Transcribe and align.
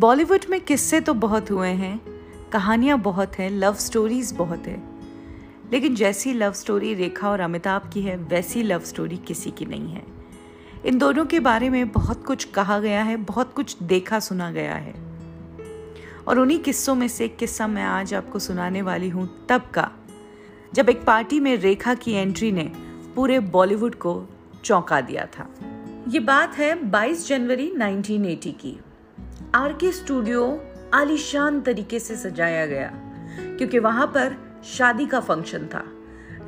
बॉलीवुड 0.00 0.40
में 0.50 0.60
किस्से 0.60 1.00
तो 1.00 1.14
बहुत 1.14 1.50
हुए 1.50 1.68
हैं, 1.68 2.00
कहानियाँ 2.52 2.98
बहुत 2.98 3.38
हैं 3.38 3.50
लव 3.50 3.74
स्टोरीज 3.74 4.32
बहुत 4.32 4.66
है। 4.66 4.82
लेकिन 5.72 5.94
जैसी 5.94 6.32
लव 6.32 6.52
स्टोरी 6.52 6.94
रेखा 6.94 7.30
और 7.30 7.40
अमिताभ 7.40 7.90
की 7.92 8.02
है, 8.02 8.16
वैसी 8.16 8.62
लव 8.62 8.80
स्टोरी 8.80 9.16
किसी 9.16 9.50
की 9.50 9.64
नहीं 9.64 9.92
है। 9.92 10.02
इन 10.86 10.98
दोनों 10.98 11.26
के 11.26 11.40
बारे 11.40 11.70
में 11.70 11.92
बहुत 11.92 12.24
कुछ 12.26 12.44
कहा 12.44 12.80
गया 12.80 13.02
है, 13.02 13.16
बहुत 13.16 13.52
कुछ 13.52 13.82
देखा 13.82 14.20
सुना 14.20 14.50
गया 14.50 14.74
है। 14.74 14.94
और 16.28 16.38
उन्हीं 16.38 16.58
किस्सों 16.58 16.94
में 16.94 17.08
से 17.08 17.24
एक 17.24 17.36
किस्सा 17.36 17.66
मैं 17.66 17.84
आज 17.84 18.14
आपको 18.14 18.38
सुनाने 18.38 18.82
वाली 18.82 19.08
हूँ, 19.08 19.46
तब 19.48 19.62
का। 19.74 19.90
जब 20.74 20.88
एक 20.88 21.04
पार्टी 21.04 21.40
में 21.40 21.56
रेखा 21.56 21.94
की 21.94 22.12
एंट्री 22.12 22.52
ने 22.52 22.72
पूरे 23.14 23.40
बॉलीवुड 23.40 23.94
को 23.94 24.26
चौंका 24.64 25.00
दिया 25.00 25.26
था। 25.26 25.48
ये 26.08 26.20
बात 26.20 26.58
है 26.58 26.90
22 26.90 27.28
जनवरी 27.28 27.70
1980 27.70 28.52
की। 28.52 28.80
आर 29.54 29.72
के 29.72 29.90
स्टूडियो 29.92 30.42
आलिशान 30.94 31.60
तरीके 31.60 31.98
से 31.98 32.16
सजाया 32.16 32.66
गया, 32.66 32.90
क्योंकि 33.58 33.78
वहाँ 33.78 34.06
पर 34.06 34.36
शादी 34.66 35.06
का 35.06 35.20
फ़ंक्शन 35.20 35.66
था। 35.66 35.82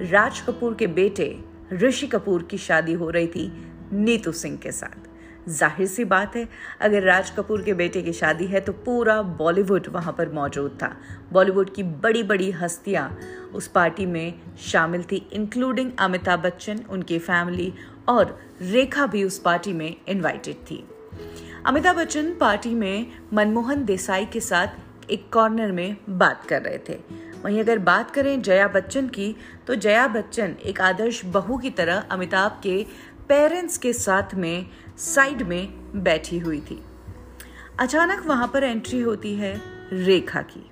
राज 0.02 0.41
कपूर 0.41 0.74
के 0.74 0.87
बेटे 0.88 1.27
ऋषि 1.73 2.07
कपूर 2.07 2.43
की 2.43 2.59
शादी 2.59 2.93
हो 2.93 3.09
रही 3.10 3.27
थी 3.27 3.51
नीतू 3.95 4.33
सिंह 4.33 4.57
के 4.57 4.73
साथ। 4.73 5.48
ज़ाहिर 5.48 5.87
सी 5.87 6.05
बात 6.05 6.37
है, 6.37 6.48
अगर 6.80 7.02
राज 7.02 7.30
कपूर 7.30 7.62
के 7.62 7.74
बेटे 7.74 8.02
की 8.02 8.12
शादी 8.12 8.46
है 8.46 8.60
तो 8.60 8.73
पूरा 8.87 9.21
बॉलीवुड 9.23 9.88
वहाँ 9.91 10.15
पर 10.19 10.32
मौजूद 10.32 10.79
था। 10.82 10.95
बॉलीवुड 11.32 11.74
की 11.74 11.82
बड़ी 11.82 12.23
बड़ी 12.23 12.51
हस्तियाँ 12.52 13.09
उस 13.55 13.69
पार्टी 13.69 14.07
में 14.07 14.41
शामिल 14.62 15.02
थी 15.02 15.27
इंक्लूडिंग 15.32 15.93
अमिताभ 16.01 16.43
बच्चन, 16.43 16.84
उनकी 16.91 17.19
फैमिली 17.21 17.73
और 18.09 18.38
रेखा 18.62 19.07
भी 19.07 19.24
उस 19.24 19.38
पार्टी 19.41 19.73
में 19.73 19.95
इनवाइटेड 20.09 20.66
थी। 20.71 20.84
अमिताभ 21.66 21.96
बच्चन 21.96 22.32
पार्टी 22.35 22.74
में 22.74 23.07
मनमोहन 23.32 23.85
देसाई 23.85 24.27
के 24.27 24.41
साथ 24.41 25.10
एक 25.10 25.29
कॉर्नर 25.32 25.73
में 25.73 25.96
बात 26.09 26.45
कर 26.46 26.63
रहे 26.63 26.79
थे। 26.79 26.99
वहीं 27.45 27.60
अगर 27.60 27.79
बात 27.79 28.10
करें 28.10 28.43
जया 28.43 28.68
बच्चन 28.68 29.09
की 29.09 29.35
तो 29.66 29.74
जया 29.74 30.07
बच्चन 30.09 30.57
एक 30.65 30.80
आदर्श 30.80 31.24
बहू 31.24 31.59
की 31.59 31.71
तरह 31.71 32.05
अमिताभ 32.10 32.60
के 32.63 32.87
पेरेंट्स 33.29 33.79
के 33.79 33.93
साथ 33.93 34.35
में 34.35 34.66
साइड 34.99 35.43
में 35.43 36.02
बैठी 36.02 36.38
हुई 36.38 36.60
थी। 36.60 36.83
अचानक 37.80 38.27
वहाँ 38.27 38.51
पर 38.55 38.65
एंट्री 38.65 39.01
होती 39.01 39.35
है 39.35 39.55
रेखा 39.93 40.43
की। 40.43 40.68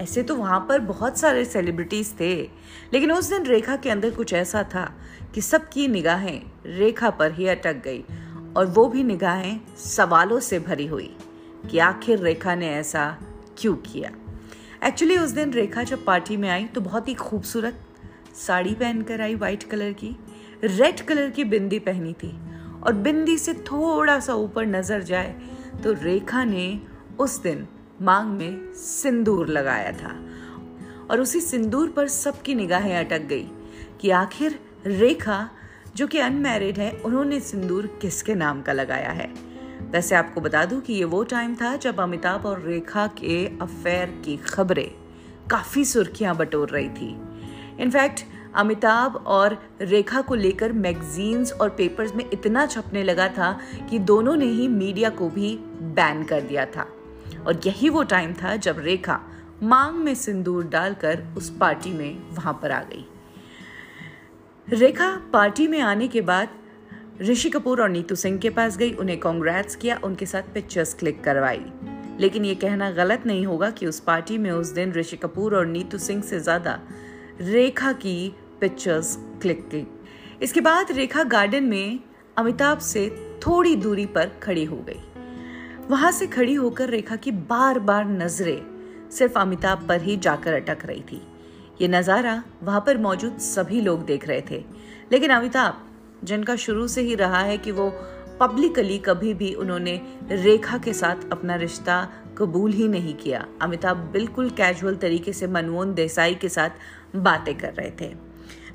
ऐसे 0.00 0.22
तो 0.22 0.34
वहाँ 0.36 0.58
पर 0.68 0.78
बहुत 0.78 1.18
सारे 1.18 1.44
सेलिब्रिटीज 1.44 2.12
थे, 2.20 2.34
लेकिन 2.92 3.12
उस 3.12 3.28
दिन 3.30 3.46
रेखा 3.46 3.76
के 3.76 3.90
अंदर 3.90 4.10
कुछ 4.10 4.32
ऐसा 4.32 4.62
था 4.62 4.92
कि 5.34 5.40
सबकी 5.40 5.86
निगाहें 5.88 6.42
रेखा 6.66 7.10
पर 7.10 7.32
ही 7.32 7.46
अटक 7.46 7.82
गई। 7.84 8.04
और 8.56 8.66
वो 8.66 8.86
भी 8.88 9.02
निगाहें 9.04 9.60
सवालों 9.76 10.40
से 10.40 10.58
भरी 10.58 10.86
हुई 10.86 11.14
कि 11.70 11.78
आखिर 11.78 12.18
रेखा 12.18 12.54
ने 12.54 12.68
ऐसा 12.68 13.04
क्यों 13.58 13.74
किया। 13.76 14.10
एक्चुअली 14.84 15.16
उस 15.18 15.30
दिन 15.30 15.52
रेखा 15.52 15.82
जब 15.82 16.04
पार्टी 16.04 16.36
में 16.36 16.48
आई 16.50 16.64
तो 16.64 16.80
बहुत 16.80 17.08
ही 17.08 17.14
खूबसूरत 17.14 17.80
साड़ी 18.36 18.74
पहनकर 18.74 19.20
आई 19.20 19.34
वाइट 19.34 19.62
कलर 19.62 19.92
की। 19.92 20.16
रेड 20.64 21.00
कलर 21.00 21.30
की 21.30 21.44
बिंदी 21.44 21.78
पहनी 21.78 22.12
थी 22.12 22.32
और 22.82 22.92
बिंदी 22.92 23.36
से 23.38 23.54
थोड़ा 23.54 24.18
सा 24.20 24.34
ऊपर 24.34 24.66
नज़र 24.66 25.02
जाए 25.02 25.34
तो 25.84 25.92
रेखा 25.92 26.44
ने 26.44 26.80
उस 27.20 27.40
दिन 27.42 27.66
मांग 28.02 28.30
में 28.30 28.72
सिंदूर 28.74 29.48
लगाया 29.48 29.92
था 29.92 30.14
और 31.10 31.20
उसी 31.20 31.40
सिंदूर 31.40 31.88
पर 31.88 32.08
सबकी 32.08 32.54
निगाहें 32.54 32.96
अटक 32.96 33.22
गई 33.22 33.46
कि 34.00 34.10
आखिर 34.10 34.58
रेखा 34.86 35.48
जो 35.96 36.06
कि 36.06 36.18
अनमैरिड 36.18 36.78
है, 36.78 36.90
उन्होंने 36.90 37.40
सिंदूर 37.40 37.98
किसके 38.02 38.34
नाम 38.34 38.62
का 38.62 38.72
लगाया 38.72 39.10
है? 39.10 39.34
वैसे 39.90 40.14
आपको 40.14 40.40
बता 40.40 40.64
दूँ 40.64 40.80
कि 40.80 40.92
ये 40.92 41.04
वो 41.04 41.24
टाइम 41.24 41.54
था 41.54 41.76
जब 41.76 42.00
अमिताभ 42.00 42.46
और 42.46 42.62
रेखा 42.62 43.06
के 43.06 43.46
अफेयर 43.46 44.22
की 44.24 44.36
खबरें 44.36 44.90
काफ़ी 45.50 45.84
सुर्खियाँ 45.84 46.36
बटोर 46.36 46.68
रही 46.68 46.88
थी। 46.88 47.20
इनफैक्ट 47.80 48.20
अमिताभ 48.54 49.16
और 49.16 49.70
रेखा 49.80 50.20
को 50.20 50.34
लेकर 50.34 50.72
मैगजीन्स 50.72 51.52
और 51.52 51.70
पेपर्स 51.70 52.14
में 52.14 52.30
इतना 52.32 52.66
छपने 52.66 53.02
लगा 53.02 53.28
था 53.28 53.60
कि 53.90 53.98
दोनों 53.98 54.36
ने 54.36 54.46
ही 54.46 54.68
मीडिया 54.68 55.10
को 55.10 55.28
भी 55.28 55.56
बैन 55.82 56.24
कर 56.24 56.40
दिया 56.40 56.66
था। 56.66 56.86
और 57.46 57.60
यही 57.66 57.88
वो 57.88 58.02
टाइम 58.02 58.32
था 58.32 58.56
जब 58.56 58.76
रेखा 58.78 59.20
मांग 59.62 59.96
में 59.96 60.14
सिंदूर 60.14 60.64
डालकर 60.64 61.24
उस 61.36 61.56
पार्टी 61.56 61.92
में 61.92 62.22
वहाँ 62.32 62.58
पर 62.62 62.70
आ 62.70 62.82
गई। 62.82 63.06
रेखा 64.68 65.08
पार्टी 65.32 65.66
में 65.68 65.80
आने 65.80 66.08
के 66.08 66.20
बाद 66.20 66.48
ऋषि 67.20 67.50
कपूर 67.50 67.80
और 67.82 67.88
नीतू 67.88 68.14
सिंह 68.14 68.38
के 68.38 68.50
पास 68.50 68.76
गई, 68.76 68.92
उन्हें 68.92 69.18
कांग्रेट्स 69.20 69.76
किया, 69.76 69.98
उनके 70.04 70.26
साथ 70.26 70.42
पिक्चर्स 70.54 70.94
क्लिक 70.94 71.24
करवाई। 71.24 71.64
लेकिन 72.20 72.44
ये 72.44 72.54
कहना 72.54 72.90
गलत 72.90 73.26
नहीं 73.26 73.46
होगा 73.46 73.70
कि 73.70 73.86
उस 73.86 74.00
पार्टी 74.00 74.38
में 74.38 74.50
उस 74.50 74.68
दिन 74.68 74.92
ऋषि 74.92 75.16
कपूर 75.16 75.56
और 75.56 75.66
नीतू 75.66 75.98
सिंह 75.98 76.22
से 76.22 76.40
ज़्यादा 76.40 76.78
रेखा 77.40 77.92
की 77.92 78.34
पिक्चर्स 78.60 79.16
क्लिक 79.42 79.68
की। 79.74 79.86
इसके 80.42 80.60
बाद 80.60 80.92
रेखा 80.92 81.24
गार्डन 81.24 81.64
में 81.64 82.00
अमिताभ 82.36 82.78
से 82.78 83.08
थोड़ी 83.46 83.76
दूरी 83.76 84.06
पर 84.06 84.30
खड़ी 84.42 84.64
हो 84.64 84.76
गई। 84.76 85.00
वहाँ 85.90 86.12
से 86.12 86.26
खड़ी 86.26 86.54
होकर 86.54 86.88
रेखा 86.88 87.16
की 87.16 87.30
बार 87.30 87.78
बार 87.78 88.04
नज़रें 88.04 89.10
सिर्फ़ 89.10 89.38
अमिताभ 89.38 89.86
पर 89.88 90.02
ही 90.02 90.16
जाकर 90.16 90.52
अटक 90.52 90.86
रही 90.86 91.02
थी। 91.02 91.22
ये 91.82 91.88
नज़ारा 91.88 92.42
वहाँ 92.62 92.80
पर 92.86 92.98
मौजूद 92.98 93.38
सभी 93.38 93.80
लोग 93.80 94.04
देख 94.06 94.26
रहे 94.28 94.42
थे। 94.50 94.64
लेकिन 95.12 95.30
अमिताभ, 95.30 95.80
जिनका 96.24 96.54
शुरू 96.56 96.86
से 96.88 97.02
ही 97.02 97.14
रहा 97.14 97.40
है 97.40 97.56
कि 97.58 97.70
वो 97.70 97.88
पब्लिकली 98.40 98.98
कभी 98.98 99.32
भी 99.34 99.52
उन्होंने 99.54 100.00
रेखा 100.30 100.78
के 100.78 100.92
साथ 100.92 101.32
अपना 101.32 101.54
रिश्ता 101.54 101.96
कबूल 102.38 102.72
ही 102.72 102.86
नहीं 102.88 103.14
किया, 103.14 103.44
अमिताभ 103.62 103.96
बिल्कुल 104.12 104.50
कैजुअल 104.50 104.96
तरीके 104.96 105.32
से 105.32 105.46
मनमोहन 105.46 105.94
देसाई 105.94 106.34
के 106.34 106.48
साथ 106.48 106.70
बातें 107.16 107.54
कर 107.58 107.74
रहे 107.74 107.90
थे। 108.00 108.14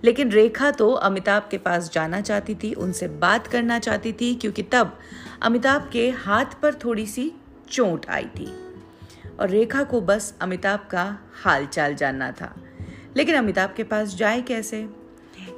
लेकिन 0.04 0.32
रेखा 0.32 0.72
तो 0.72 0.92
अमिताभ 0.92 1.48
के 1.52 1.58
पास 1.58 1.92
जाना 1.94 2.22
चाहती 2.22 2.56
थी, 2.56 2.74
उनसे 2.74 3.08
बात 3.08 3.48
करना 3.48 3.80
चाहती 3.80 4.14
थी, 4.14 4.36
क्योंकि 4.36 4.64
तब 4.64 4.98
अमिताभ 5.42 5.90
के 5.94 6.10
हाथ 6.10 6.62
पर 6.62 6.74
थोड़ी 6.74 7.06
सी 7.06 7.32
चोट 7.70 8.06
आई 8.10 8.26
थी। 8.36 8.54
और 9.40 9.50
रेखा 9.50 9.84
को 9.84 10.02
बस 10.02 10.34
अमिताभ 10.42 10.88
का 10.92 11.18
हाल 11.44 11.66
चाल 11.66 11.96
जानना 11.96 12.32
था। 12.32 12.56
लेकिन 13.18 13.36
अमिताभ 13.36 13.74
के 13.78 13.84
पास 13.84 14.16
जाए 14.16 14.42
कैसे? 14.42 14.90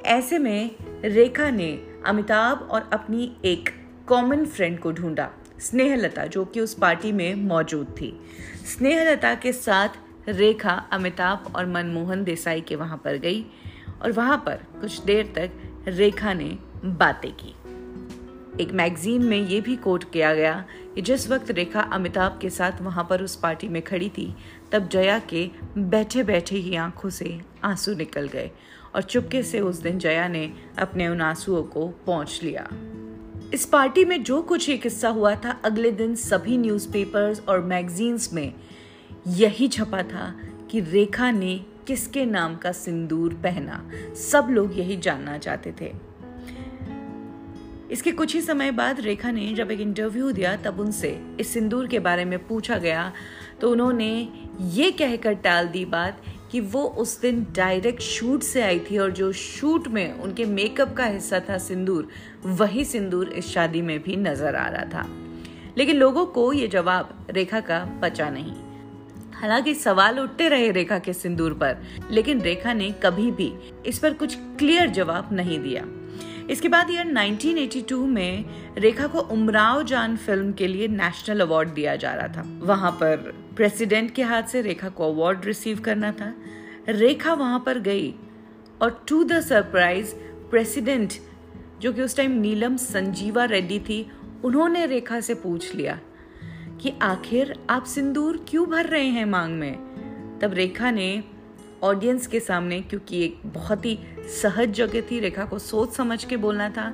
ऐसे 0.06 0.38
में 0.38 0.70
रेखा 1.04 1.50
ने 1.50 2.00
अमिताभ 2.06 2.68
और 2.70 2.90
अपनी 2.92 3.36
एक 3.44 3.70
कॉमन 4.06 4.44
फ्रेंड 4.44 4.78
को 4.78 4.92
ढूंढा, 4.92 5.30
स्नेहलता, 5.58 6.26
जो 6.26 6.44
कि 6.44 6.60
उस 6.60 6.74
पार्टी 6.74 7.12
में 7.12 7.34
मौजूद 7.34 7.86
थी। 7.86 8.20
स्नेहलता 8.64 9.34
के 9.34 9.52
साथ 9.52 9.88
रेखा, 10.28 10.88
अमिताभ 10.92 11.52
और 11.56 11.66
मनमोहन 11.66 12.24
देसाई 12.24 12.60
के 12.60 12.76
वहाँ 12.76 13.02
पर 13.04 13.16
गई 13.16 13.46
और 14.02 14.12
वहाँ 14.12 14.42
पर 14.46 14.54
कुछ 14.80 15.00
देर 15.00 15.26
तक 15.26 15.50
रेखा 15.88 16.32
ने 16.32 16.58
बातें 16.84 17.32
की। 17.32 17.54
एक 18.62 18.72
मैगजीन 18.72 19.24
में 19.24 19.38
ये 19.38 19.60
भी 19.60 19.76
कोट 19.76 20.12
किया 20.12 20.34
गया 20.34 20.64
जिस 20.98 21.30
वक्त 21.30 21.50
रेखा 21.50 21.80
अमिताभ 21.80 22.38
के 22.42 22.50
साथ 22.50 22.72
वहाँ 22.82 23.06
पर 23.10 23.22
उस 23.22 23.36
पार्टी 23.36 23.68
में 23.68 23.82
खड़ी 23.82 24.08
थी, 24.08 24.36
तब 24.72 24.88
जया 24.88 25.18
के 25.18 25.50
बैठे 25.78 26.22
बैठे 26.22 26.56
ही 26.56 26.76
आँखों 26.76 27.10
से 27.10 27.40
आँसू 27.64 27.94
निकल 27.94 28.28
गए 28.28 28.50
और 28.94 29.02
चुपके 29.02 29.42
से 29.42 29.60
उस 29.60 29.76
दिन 29.76 29.98
जया 29.98 30.28
ने 30.28 30.52
अपने 30.78 31.08
उन 31.08 31.20
आंसुओं 31.20 31.62
को 31.62 31.88
पहुँच 31.88 32.40
लिया। 32.42 32.68
इस 33.54 33.66
पार्टी 33.66 34.04
में 34.04 34.22
जो 34.22 34.42
कुछ 34.42 34.68
ये 34.68 34.76
किस्सा 34.76 35.08
हुआ 35.08 35.34
था, 35.34 35.60
अगले 35.64 35.90
दिन 35.90 36.14
सभी 36.14 36.58
न्यूज़पेपर्स 36.58 37.42
और 37.48 37.60
मैगजीन्स 37.60 38.32
में 38.32 38.54
यही 39.26 39.68
छपा 39.68 40.02
था 40.02 40.34
कि 40.70 40.80
रेखा 40.80 41.30
ने 41.30 41.64
किसके 41.86 42.24
नाम 42.24 42.56
का 42.56 42.72
सिंदूर 42.72 43.34
पहना। 43.34 43.90
सब 44.14 44.48
लोग 44.50 44.78
यही 44.78 44.96
जानना 44.96 45.38
चाहते 45.38 45.74
थे। 45.80 46.09
इसके 47.90 48.12
कुछ 48.12 48.34
ही 48.34 48.40
समय 48.40 48.70
बाद 48.70 49.00
रेखा 49.00 49.30
ने 49.30 49.54
जब 49.54 49.70
एक 49.70 49.80
इंटरव्यू 49.80 50.30
दिया 50.32 50.56
तब 50.56 50.80
उनसे 50.80 51.22
इस 51.40 51.52
सिंदूर 51.52 51.86
के 51.86 51.98
बारे 51.98 52.24
में 52.24 52.46
पूछा 52.46 52.78
गया 52.78 53.12
तो 53.60 53.70
उन्होंने 53.70 54.28
ये 54.60 54.90
कहकर 54.90 55.32
टाल 55.32 55.68
दी 55.68 55.84
बात 55.84 56.22
कि 56.50 56.60
वो 56.60 56.84
उस 56.84 57.20
दिन 57.20 57.46
डायरेक्ट 57.56 58.00
शूट 58.00 58.42
से 58.42 58.62
आई 58.62 58.78
थी 58.78 58.98
और 58.98 59.10
जो 59.10 59.32
शूट 59.32 59.88
में 59.88 60.14
उनके 60.14 60.44
मेकअप 60.44 60.94
का 60.96 61.04
हिस्सा 61.04 61.40
था 61.40 61.58
सिंदूर, 61.58 62.08
वही 62.46 62.84
सिंदूर 62.84 63.28
इस 63.28 63.46
शादी 63.46 63.82
में 63.82 64.02
भी 64.02 64.16
नज़र 64.16 64.56
आ 64.56 64.68
रहा 64.68 64.84
था। 64.84 65.06
लेकिन 65.78 65.96
लोगों 65.96 66.26
को 66.26 66.52
ये 66.52 66.68
जवाब 66.68 67.26
रेखा 67.30 67.60
का 67.60 68.00
पचा 68.02 68.30
नहीं। 68.30 68.54
हालाँकि 69.34 69.74
सवाल 69.74 70.20
उठते 70.20 70.48
रहे 70.48 70.70
रेखा 70.70 70.98
के 70.98 71.12
सिंदूर 71.12 71.54
पर, 71.54 71.76
लेकिन 72.10 72.40
रेखा 72.40 72.72
ने 72.72 72.90
कभी 72.90 73.30
भी 73.30 73.52
इस 73.86 73.98
पर 73.98 74.14
कुछ 74.14 74.36
क्लियर 74.38 74.90
जवाब 74.90 75.28
नहीं 75.32 75.58
दिया। 75.58 75.84
इसके 76.50 76.68
बाद 76.68 76.90
ईयर 76.90 77.06
1982 77.06 78.06
में 78.06 78.44
रेखा 78.78 79.06
को 79.06 79.18
उमराव 79.18 79.82
जान 79.82 80.16
फ़िल्म 80.16 80.52
के 80.52 80.66
लिए 80.66 80.88
नेशनल 80.88 81.40
अवार्ड 81.40 81.68
दिया 81.68 81.96
जा 81.96 82.14
रहा 82.14 82.28
था। 82.28 82.60
वहाँ 82.62 82.90
पर 82.92 83.16
प्रेसिडेंट 83.56 84.14
के 84.14 84.22
हाथ 84.22 84.42
से 84.42 84.62
रेखा 84.62 84.88
को 84.88 85.12
अवार्ड 85.12 85.44
रिसीव 85.44 85.80
करना 85.80 86.12
था। 86.12 86.34
रेखा 86.88 87.32
वहाँ 87.32 87.62
पर 87.66 87.78
गई 87.78 88.14
और 88.82 89.04
टू 89.08 89.24
द 89.24 89.40
सरप्राइज़ 89.40 90.14
प्रेसिडेंट 90.50 91.12
जो 91.80 91.92
कि 91.92 92.02
उस 92.02 92.16
टाइम 92.16 92.30
नीलम 92.30 92.76
संजीवा 92.76 93.44
रेड्डी 93.44 93.78
थी, 93.78 94.10
उन्होंने 94.44 94.86
रेखा 94.86 95.20
से 95.20 95.34
पूछ 95.34 95.74
लिया 95.74 96.00
कि 96.80 96.92
आखिर 97.02 97.58
आप 97.70 97.84
सिंदूर 97.84 98.46
क्यों 98.48 98.66
भर 98.66 98.86
रहे 98.86 99.06
हैं 99.06 99.24
मांग 99.24 99.54
में? 99.54 99.76
तब 100.42 100.52
रेखा 100.54 100.90
ने 100.90 101.24
ऑडियंस 101.82 102.26
के 102.26 102.40
सामने, 102.40 102.80
क्योंकि 102.80 103.22
एक 103.24 103.40
बहुत 103.46 103.84
ही 103.84 103.98
सहज 104.42 104.72
जगह 104.72 105.00
थी 105.00 105.20
रेखा 105.20 105.44
को 105.44 105.58
सोच 105.58 105.92
समझ 105.92 106.24
के 106.24 106.36
बोलना 106.36 106.68
था। 106.70 106.92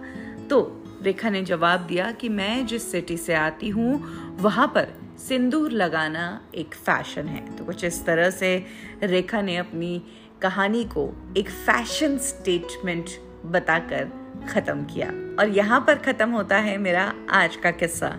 तो 0.51 0.61
रेखा 1.03 1.31
ने 1.31 1.43
जवाब 1.43 1.81
दिया 1.81 2.11
कि 2.13 2.29
मैं 2.29 2.67
जिस 2.67 2.91
सिटी 2.93 3.17
से 3.17 3.35
आती 3.35 3.69
हूँ, 3.69 4.37
वहाँ 4.41 4.67
पर 4.67 4.93
सिंदूर 5.19 5.73
लगाना 5.73 6.41
एक 6.55 6.75
फ़ैशन 6.75 7.29
है। 7.29 7.57
तो 7.57 7.65
कुछ 7.65 7.85
इस 7.85 8.05
तरह 8.07 8.31
से 8.31 8.57
रेखा 9.03 9.41
ने 9.43 9.57
अपनी 9.57 10.03
कहानी 10.43 10.85
को 10.85 11.11
एक 11.37 11.51
फ़ैशन 11.51 12.17
स्टेटमेंट 12.19 13.11
बताकर 13.47 14.11
ख़त्म 14.49 14.85
किया। 14.85 15.09
और 15.41 15.49
यहाँ 15.49 15.81
पर 15.81 15.99
ख़त्म 15.99 16.31
होता 16.31 16.57
है 16.59 16.77
मेरा 16.79 17.13
आज 17.31 17.57
का 17.57 17.71
किस्सा। 17.71 18.17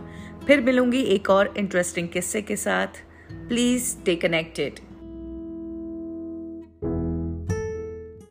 फिर 0.48 0.62
मिलूँगी 0.62 1.02
एक 1.06 1.30
और 1.30 1.54
इंटरेस्टिंग 1.58 2.10
किस्से 2.10 2.42
के 2.42 2.56
साथ। 2.56 3.04
Please 3.32 3.84
stay 3.84 4.16
connected 4.16 4.80